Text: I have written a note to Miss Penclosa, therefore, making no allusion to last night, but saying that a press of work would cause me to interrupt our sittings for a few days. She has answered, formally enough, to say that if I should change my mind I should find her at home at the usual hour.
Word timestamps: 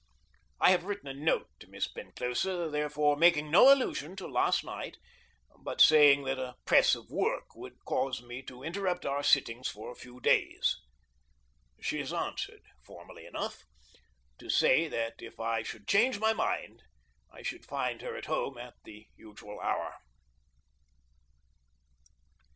I 0.59 0.71
have 0.71 0.85
written 0.85 1.07
a 1.07 1.13
note 1.13 1.51
to 1.59 1.67
Miss 1.69 1.87
Penclosa, 1.87 2.71
therefore, 2.71 3.15
making 3.15 3.51
no 3.51 3.71
allusion 3.71 4.15
to 4.15 4.27
last 4.27 4.63
night, 4.63 4.97
but 5.61 5.79
saying 5.79 6.23
that 6.23 6.39
a 6.39 6.55
press 6.65 6.95
of 6.95 7.11
work 7.11 7.53
would 7.55 7.77
cause 7.85 8.19
me 8.19 8.41
to 8.47 8.63
interrupt 8.63 9.05
our 9.05 9.21
sittings 9.21 9.67
for 9.67 9.91
a 9.91 9.95
few 9.95 10.19
days. 10.19 10.75
She 11.81 11.99
has 11.99 12.11
answered, 12.11 12.63
formally 12.83 13.27
enough, 13.27 13.61
to 14.39 14.49
say 14.49 14.87
that 14.87 15.21
if 15.21 15.39
I 15.39 15.61
should 15.61 15.87
change 15.87 16.17
my 16.17 16.33
mind 16.33 16.81
I 17.31 17.43
should 17.43 17.63
find 17.67 18.01
her 18.01 18.17
at 18.17 18.25
home 18.25 18.57
at 18.57 18.73
the 18.83 19.05
usual 19.15 19.59
hour. 19.59 19.97